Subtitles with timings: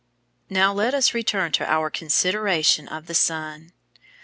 [0.47, 3.71] §3 Now let us return to our consideration of the sun.